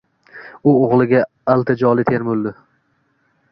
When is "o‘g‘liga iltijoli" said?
0.85-2.07